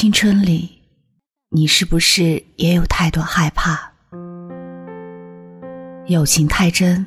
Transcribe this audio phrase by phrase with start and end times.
[0.00, 0.80] 青春里，
[1.50, 3.90] 你是不是也有太多害怕？
[6.06, 7.04] 友情太真，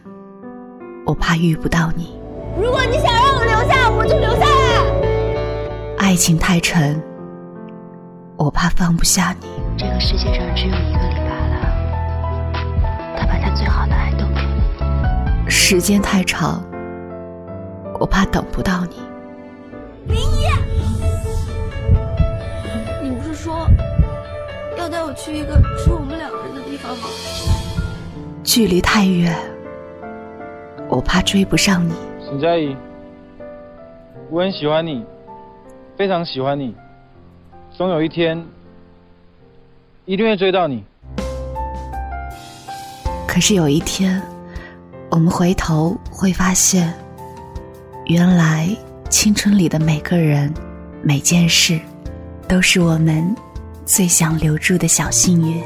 [1.05, 2.19] 我怕遇不到你。
[2.62, 5.97] 如果你想让我留下，我就留下来。
[5.99, 7.01] 爱情太沉，
[8.36, 9.48] 我怕放不下你。
[9.78, 11.62] 这个世界上只有一个李白了，
[13.16, 15.50] 他把他最好的爱都给你。
[15.50, 16.62] 时间太长，
[18.02, 18.98] 我怕等不到你。
[23.42, 23.68] 说
[24.77, 27.08] 要带我去一个只有我们两个人的地方吗？
[28.44, 29.36] 距离太远，
[30.88, 31.91] 我怕追不上你。
[32.23, 32.77] 沈佳宜，
[34.30, 35.04] 我很喜欢你，
[35.98, 36.76] 非常喜欢你，
[37.72, 38.46] 总有一天
[40.05, 40.84] 一定会追到你。
[43.27, 44.21] 可是有一天，
[45.10, 46.94] 我们回头会发现，
[48.05, 48.70] 原来
[49.10, 50.54] 青春里的每个人、
[51.02, 51.80] 每件事，
[52.52, 53.34] 都是我们
[53.86, 55.64] 最想留住的小幸运。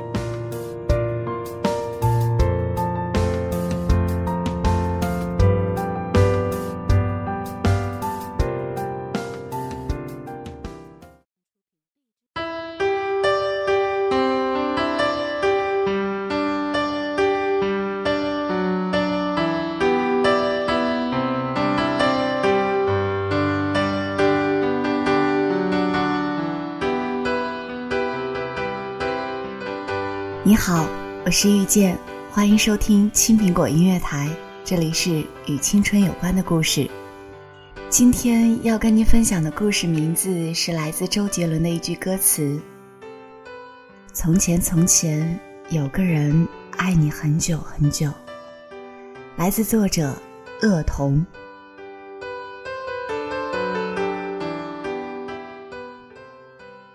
[30.48, 30.88] 你好，
[31.26, 31.98] 我是遇见，
[32.30, 34.30] 欢迎收听青苹果音乐台，
[34.64, 36.88] 这里是与青春有关的故事。
[37.90, 42.62] 今天要跟您分享的故事名字是来自周杰伦的一句歌词
[44.14, 45.40] ：“从前从前
[45.72, 48.12] 有个人爱你很久很久。”
[49.38, 50.14] 来自作者
[50.62, 51.26] 恶童。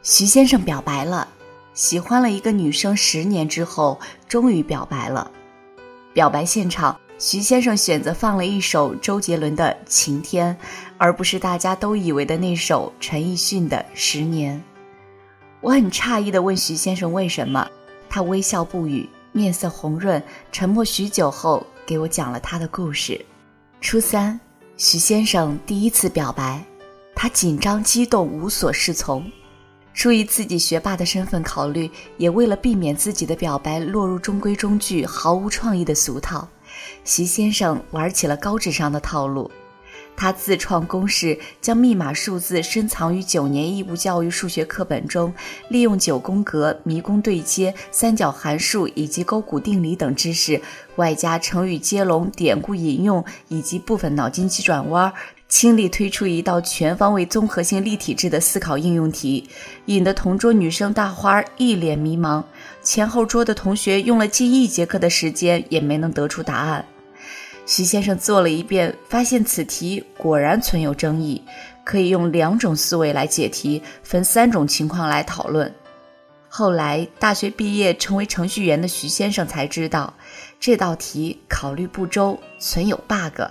[0.04, 1.26] 徐先生表白了。
[1.74, 5.30] 喜欢了一个女生十年之后，终于表白了。
[6.12, 10.56] 表白现场，徐先生选择放了一首周杰伦的《晴天》，
[10.98, 14.56] 而不是大家都以为的那首陈奕迅的《十年》。
[15.60, 17.68] 我很诧异地问徐先生为什么，
[18.08, 20.20] 他微笑不语，面色红润，
[20.50, 23.24] 沉默许久后给我讲了他的故事。
[23.80, 24.38] 初三，
[24.76, 26.64] 徐先生第一次表白，
[27.14, 29.30] 他紧张激动，无所适从。
[29.92, 36.48] 出于自己学霸的身份考虑，也为了避免自己的表白落入中规中矩、毫无创意的俗套，
[37.04, 39.50] 徐先生玩起了高智商的套路。
[40.16, 45.32] 他自创公式，将密码数字深藏于九年义务教育数学课本中，
[45.70, 50.60] 利用九宫格、迷宫对接、三角函数以及勾股定理等知识，
[50.96, 55.10] 外加成语接龙、典故引用以及部分脑筋急转弯。
[55.50, 59.46] 倾力推出一道全方位综合性立体制的思考应用题，
[59.86, 62.42] 引得同桌女生大花一脸迷茫。
[62.82, 66.82] 前后桌的同学用了近一节课的时间也没能得出答案。
[67.66, 71.42] 徐先生做了一遍，发现此题果然存有争议，
[71.82, 75.72] 可以用两种思维来解题，分三种情况来讨论。
[76.48, 80.14] 后来大学毕业成为程序员的徐先生才知道，
[80.60, 83.42] 这道题考虑不周，存有 bug。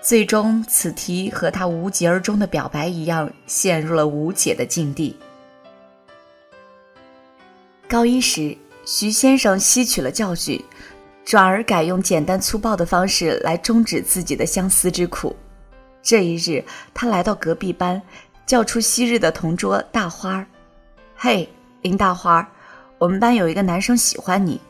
[0.00, 5.16] 最终，此题和他无疾而终的表白一样，陷入了无解的境地。
[7.88, 10.62] 高一时，徐先生吸取了教训，
[11.24, 15.34] 转而改用简单粗暴的方式来终止自己的相思之苦。
[16.00, 18.00] 这一日，他来到隔壁班，
[18.46, 20.46] 叫出昔日的同桌大花儿
[21.16, 21.46] ：“嘿，
[21.82, 22.46] 林大花儿，
[22.98, 24.60] 我们班有一个男生喜欢你。”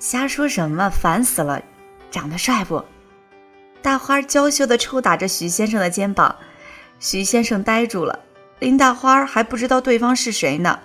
[0.00, 1.62] 瞎说什么，烦死了！
[2.10, 2.82] 长得帅不？
[3.82, 6.36] 大花娇羞地抽打着徐先生的肩膀，
[6.98, 8.18] 徐先生呆住了。
[8.58, 10.78] 林大花还不知道对方是谁呢，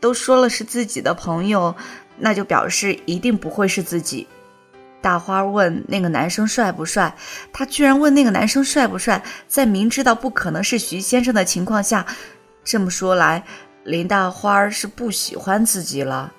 [0.00, 1.74] 都说了是自己的朋友，
[2.18, 4.28] 那就表示一定不会是自己。
[5.00, 7.16] 大花问那个男生帅不帅，
[7.52, 12.06] 他居然问那个男生帅不帅，在明知道不可能是徐先生的情况下，
[12.62, 13.42] 这么说来，
[13.82, 16.32] 林大花是不喜欢自己了。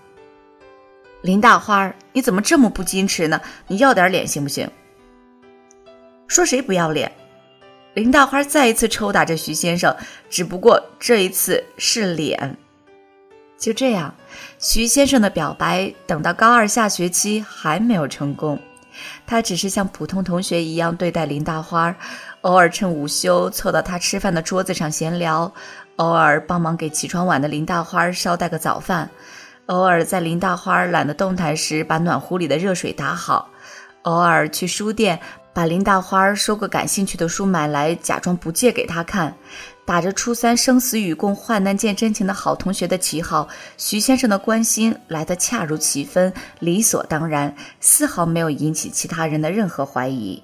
[1.24, 3.42] 林大花，你怎么这么不矜持呢？
[3.68, 4.70] 你要点脸行不行？
[6.28, 7.12] 说谁不要脸？
[7.94, 9.96] 林大花再一次抽打着徐先生，
[10.30, 12.58] 只不过这一次是脸。
[13.60, 14.14] 就这样，
[14.58, 18.60] 徐先生的表白等到高二下学期还没有成功。
[19.26, 21.96] 他只是像普通同学一样对待林大花，
[22.42, 25.52] 偶尔趁午休凑到他吃饭的桌子上闲聊，
[25.98, 29.10] 偶尔帮忙给起床晚的林大花捎带个早饭，
[29.68, 33.50] 偶尔在林大花懒得动弹时把暖壶里的热水打好，
[34.02, 35.20] 偶尔去书店。
[35.54, 39.36] 把林大花说过感兴趣的书买来，假装不借给他看，
[39.86, 43.48] 打着初三生死与共、患难见真情的好同学的旗号，
[43.78, 50.42] 徐先生的关心来得恰如其分，理所当然，丝毫没有引起其他人的任何怀疑。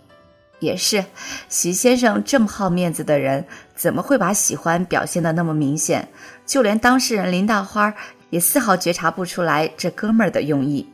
[0.60, 1.04] 也是，
[1.50, 3.44] 徐先生这么好面子的人，
[3.76, 6.08] 怎么会把喜欢表现得那么明显？
[6.46, 7.92] 就连当事人林大花
[8.30, 10.88] 也丝毫觉察不出来这哥们儿的用意。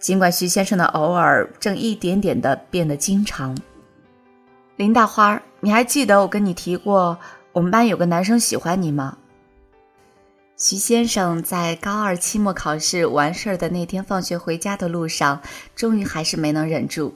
[0.00, 3.56] 尽管徐先生的偶尔正一点点的变得经常。
[4.76, 7.18] 林大花，你还记得我跟你提过，
[7.52, 9.18] 我们班有个男生喜欢你吗？
[10.56, 15.40] 徐先生在高二期末考试完事儿的那天，放学回家的路上，
[15.76, 17.14] 终于还是没能忍住，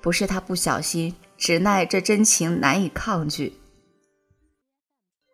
[0.00, 3.56] 不是他不小心，只奈这真情难以抗拒。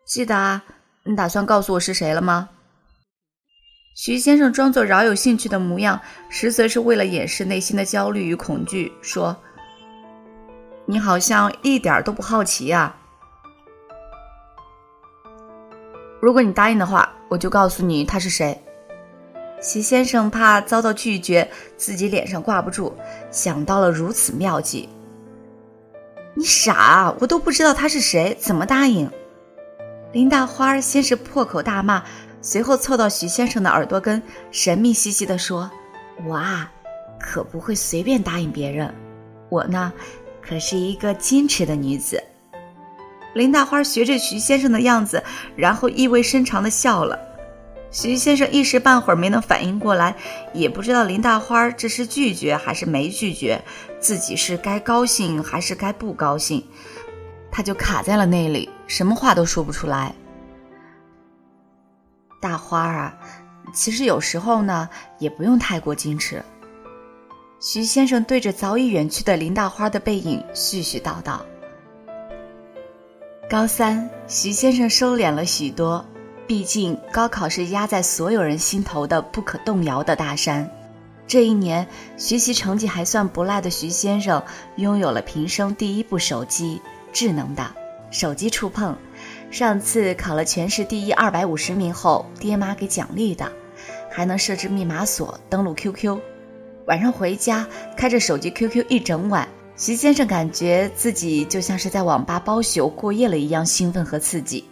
[0.05, 0.63] 记得啊，
[1.03, 2.49] 你打算告诉我是谁了吗？
[3.97, 5.99] 徐先生装作饶有兴趣的模样，
[6.29, 9.35] 实则是为了掩饰内心的焦虑与恐惧，说
[10.85, 12.95] ：“你好像一点都不好奇呀。
[16.21, 18.55] 如果你答应的话，我就告诉你他是谁。”
[19.59, 22.93] 徐先生怕遭到拒绝，自己脸上挂不住，
[23.31, 24.87] 想到了如此妙计。
[26.35, 29.09] 你傻，我都不知道他是谁，怎么答应？
[30.11, 32.03] 林大花先是破口大骂。
[32.49, 35.69] 随后凑到徐先生的耳朵根，神秘兮兮地说
[36.25, 36.71] ：“我啊，
[37.19, 38.89] 可不会随便答应别人。
[39.49, 39.91] 我呢，
[40.41, 42.23] 可是一个矜持的女子。”
[43.35, 45.21] 林大花学着徐先生的样子，
[45.57, 47.19] 然后意味深长地笑了。
[47.91, 50.15] 徐先生一时半会儿没能反应过来，
[50.53, 53.61] 也不知道林大花这是拒绝还是没拒绝，
[53.99, 56.65] 自己是该高兴还是该不高兴，
[57.51, 60.15] 他就卡在了那里，什么话都说不出来。
[62.39, 63.17] 大花啊，
[63.73, 64.89] 其实有时候呢，
[65.19, 66.43] 也不用太过矜持。
[67.59, 71.39] 徐先生对着早已远去的林大花的背影絮絮叨叨。
[73.49, 76.05] 高三，徐先生收敛了许多，
[76.45, 80.69] 毕竟高考是压在所有人心头的不可动摇的大山。
[81.25, 84.43] 这一年，学习成绩还算不赖的徐先生，
[84.75, 86.81] 拥有了平生第一部手机，
[87.11, 87.65] 智能的，
[88.11, 88.95] 手机触碰。
[89.49, 93.49] 上次考了全市第一二百五十名后，爹妈给奖励的，
[94.11, 96.19] 还能设置密码锁登录 QQ。
[96.85, 97.65] 晚上回家
[97.95, 104.65] 开着手机 QQ 一整晚，徐先生感觉自己就像是在网吧包宿过夜了一样兴奋和刺激。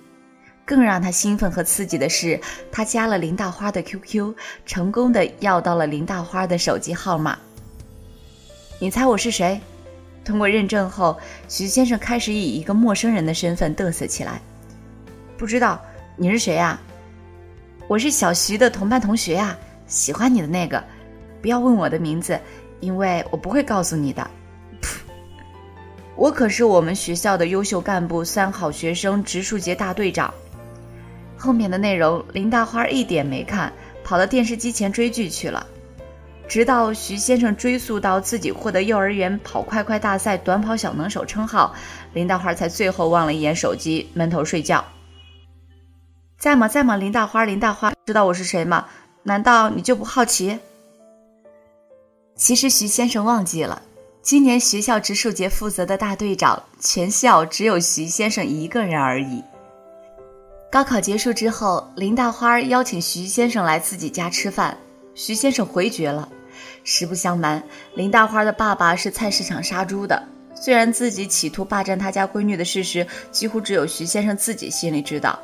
[0.66, 2.39] 更让他兴奋和刺激的是，
[2.72, 4.33] 他加了林大花的 QQ，
[4.66, 7.38] 成功的要到了林大花的手机号码。
[8.80, 9.60] 你猜我是谁？
[10.24, 11.18] 通过认证后，
[11.48, 14.42] 徐先生开始以一个陌生人的身份嘚瑟起来。
[15.38, 15.82] 不知道
[16.16, 16.80] 你是谁呀？
[17.88, 19.56] 我是小徐的同班同学呀，
[19.86, 20.84] 喜欢你的那个。
[21.42, 22.40] 不要问我的名字，
[22.80, 24.28] 因为我不会告诉你的。
[26.16, 30.34] 我可是我们学校的优秀干部三好学生植树节大队长。
[31.38, 33.72] 后面的内容林大花一点没看，
[34.04, 35.68] 跑到电视机前追剧去了。
[36.48, 41.76] 直到徐先生追溯到自己获得幼儿园跑快快大赛短跑小能手称号，
[42.14, 44.84] 林大花才最后望了一眼手机，闷头睡觉。
[46.38, 46.68] 在吗？
[46.68, 46.96] 在吗？
[46.98, 48.86] 林大花，林大花，知道我是谁吗？
[49.24, 50.60] 难道你就不好奇？
[52.36, 53.82] 其实徐先生忘记了，
[54.22, 59.44] 今年学校植树节负责的大队长，全校只有徐先生一个人而已。
[60.70, 64.77] 高考结束之后，林大花邀请徐先生来自己家吃饭，
[65.15, 66.27] 徐先生回绝了。
[66.84, 67.63] 实不相瞒，
[67.96, 70.22] 林大花的爸爸是菜市场杀猪的，
[70.54, 75.39] 虽然自己企图霸占他家闺女的事实，几乎只有徐先生自己心里知道。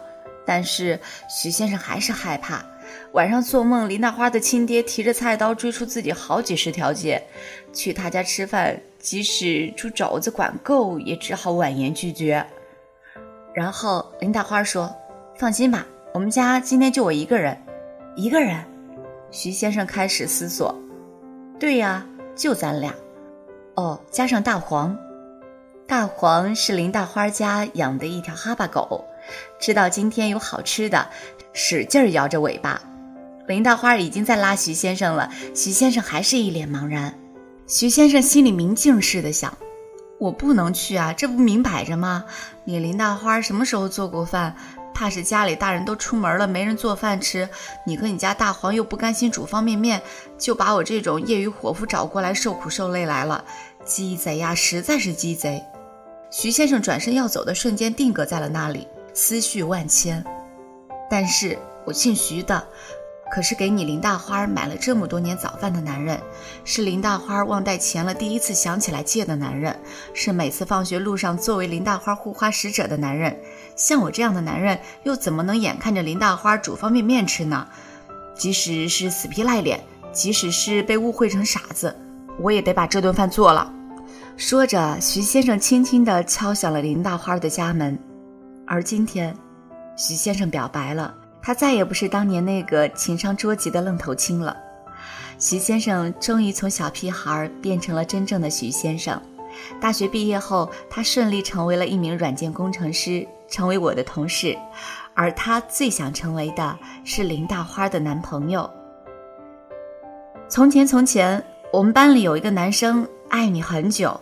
[0.45, 2.65] 但是徐先生还是害怕，
[3.13, 7.21] 晚上做梦，林大花的亲爹提着菜刀追出自己好几十条街，
[7.71, 12.45] 去他家吃饭，即使煮肘子管够，也只好婉言拒绝。
[13.53, 14.93] 然后林大花说
[15.37, 17.57] ：“放心吧，我们家今天就我一个人，
[18.15, 18.57] 一个人。”
[19.29, 20.75] 徐先生开始思索
[21.59, 22.05] ：“对呀，
[22.35, 22.93] 就咱俩。
[23.75, 24.97] 哦，加上大黄，
[25.87, 29.05] 大黄是林大花家养的一条哈巴狗。”
[29.59, 31.09] 知道今天有好吃的，
[31.53, 32.81] 使劲摇着尾巴。
[33.47, 37.13] 林大花已经在拉徐先生了，徐先生还是一脸茫然。
[37.67, 39.57] 徐先生心里明镜似的想：
[40.19, 42.25] 我不能去啊，这不明摆着吗？
[42.63, 44.55] 你林大花什么时候做过饭？
[44.93, 47.47] 怕是家里大人都出门了，没人做饭吃。
[47.87, 50.01] 你和你家大黄又不甘心煮方便面，
[50.37, 53.43] 就把我这种业余伙夫找过来受苦受累来了。
[53.85, 55.63] 鸡贼呀，实在是鸡贼！
[56.29, 58.85] 徐先生转身要走的瞬间，定格在了那里。
[59.13, 60.23] 思绪万千，
[61.09, 62.65] 但是我姓徐的，
[63.31, 66.19] 可是给你林大花买了这么多年早饭的男人，
[66.63, 69.77] 是林大花忘带钱了第一次想起来借的男人，
[70.13, 73.37] 是每次放学路上作为林大花护花使者的男人。
[73.75, 77.67] 像我这样的男人，又怎么能眼看着林大花煮方便面吃呢？
[78.33, 79.79] 即使是死皮赖脸，
[80.11, 81.95] 即使是被误会成傻子，
[82.39, 83.71] 我也得把这顿饭做了。
[84.37, 87.99] 说着，徐先生轻轻地敲响了林大花的家门。
[88.67, 89.35] 而今天，
[89.95, 91.13] 徐先生表白了。
[91.41, 94.55] 他再也不是当年那个情商捉急的愣头青了。
[95.39, 99.19] 徐先生终于从小屁孩变成了真正的徐先生。
[99.79, 104.55] 大学毕业后，他顺利成为了一名软件工程师，成为我的同事。
[105.13, 108.69] 而他最想成为的是林大花的男朋友。
[110.47, 114.19] 从前，从前，我们班里有一个男生爱你很久。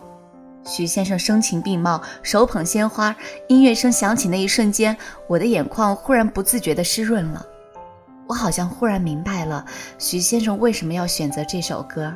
[0.64, 3.14] 徐先生声情并茂，手捧鲜花。
[3.48, 7.44] 音乐声响起那一瞬间，我的眼眶忽然不自觉地湿润了。
[8.28, 9.64] 我好像忽然明白了
[9.98, 12.14] 徐先生为什么要选择这首歌。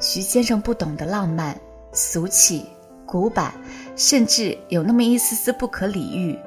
[0.00, 1.56] 徐先生不懂得浪漫、
[1.92, 2.66] 俗气、
[3.06, 3.52] 古板，
[3.94, 6.38] 甚至有那么一丝丝不可理喻。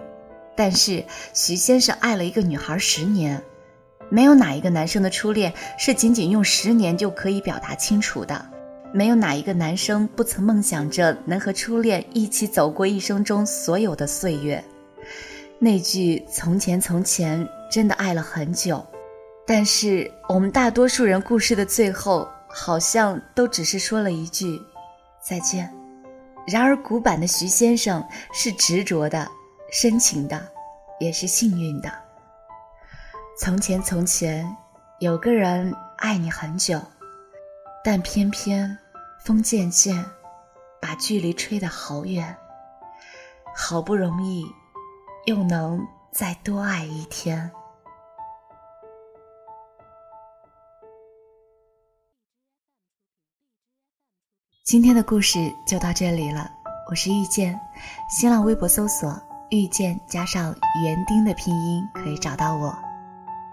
[0.56, 3.42] 但是徐先生爱了一个女孩十年，
[4.10, 8.46] 没有哪一个男生的初恋是仅仅用十年就可以表达清楚的。
[8.94, 14.64] 没有哪一个男生不曾梦想着能和初恋一起走过一生中所有的岁月。
[15.60, 18.86] 那句“从前从前”真的爱了很久，
[19.46, 24.60] 但是我们大多数人故事的最后，好像都只是说了一句
[25.24, 25.72] “再见”。
[26.46, 29.26] 然而，古板的徐先生是执着的、
[29.72, 30.42] 深情的，
[31.00, 31.90] 也是幸运的。
[33.40, 34.46] 从前从前，
[35.00, 36.82] 有个人爱你很久。
[37.84, 38.78] 但偏偏，
[39.24, 40.04] 风渐渐，
[40.82, 42.36] 把距离吹得好远。
[43.56, 44.46] 好不容易，
[45.26, 45.80] 又能
[46.12, 47.52] 再多爱一天。
[54.64, 56.50] 今天的故事就到这里了，
[56.90, 57.60] 我是遇见，
[58.10, 62.76] 新浪微博搜索“遇见”加上园丁的拼音可以找到我，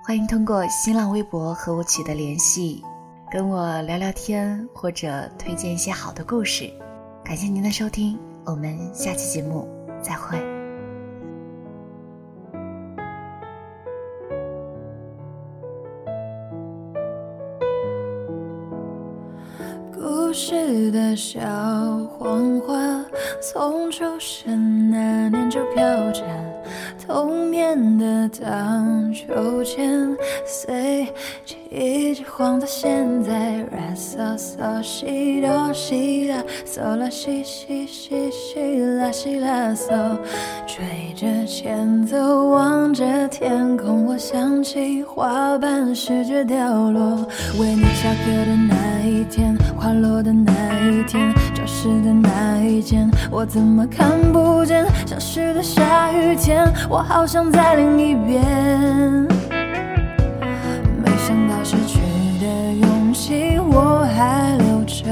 [0.02, 2.82] 欢迎通过新浪微博和我取得联系。
[3.30, 6.70] 跟我聊聊天，或者推荐一些好的故事。
[7.22, 9.68] 感谢您的收听，我们下期节目
[10.00, 10.38] 再会。
[19.92, 21.38] 故事的小
[22.18, 23.04] 黄花，
[23.42, 26.47] 从出生那年就飘着。
[27.08, 31.06] 童年的荡秋千，随
[31.46, 33.56] 风一直晃到现在。
[33.62, 40.18] 啦嗦嗦西哆西啦，嗦啦西西西西啦西啦嗦，
[40.66, 40.84] 吹
[41.16, 47.26] 着前奏，望着天空，我想起花瓣试着掉落。
[47.58, 50.52] 为你下课的那一天，花落的那
[50.90, 51.32] 一天，
[51.68, 56.66] 教室的那一间，我怎么看不见消失的下雨天？
[56.88, 56.96] 我。
[57.02, 58.42] 好想再淋一遍，
[60.96, 62.00] 没想到失去
[62.40, 65.04] 的勇气我还留着，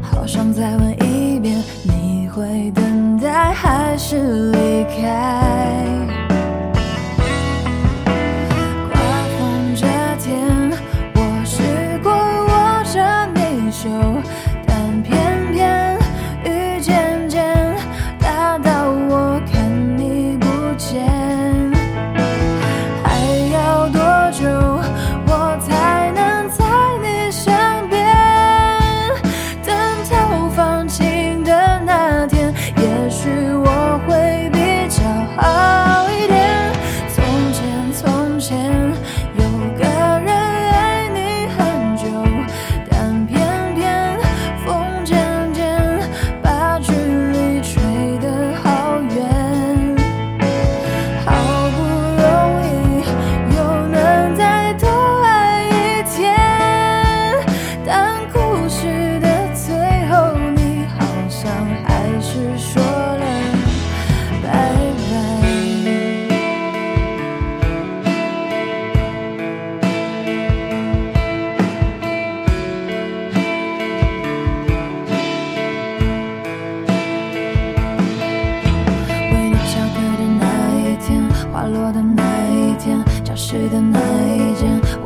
[0.00, 5.95] 好想再问一遍，你会等待还是离开？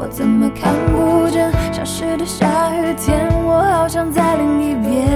[0.02, 3.28] 我怎么看不见消失的下雨天？
[3.45, 5.07] 我好像在另一边，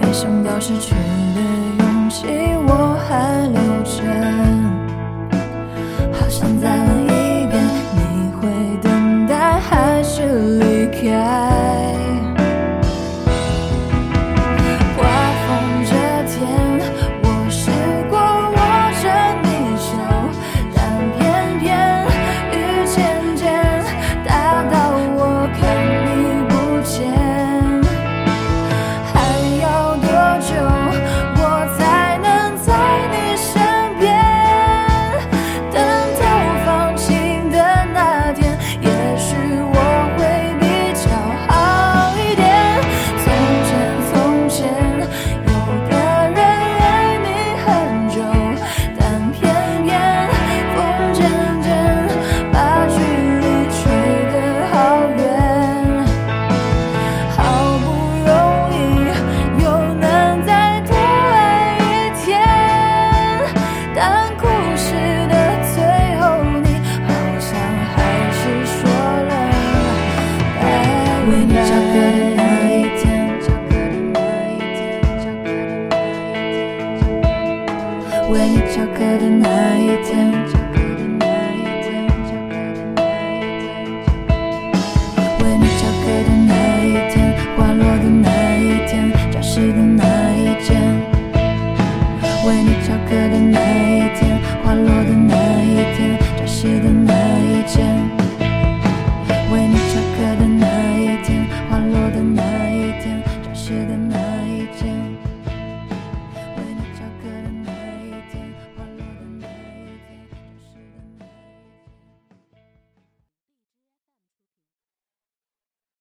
[0.00, 1.40] 没想到失去的
[1.84, 2.26] 勇气
[2.66, 4.02] 我还留着，
[6.18, 6.81] 好像在。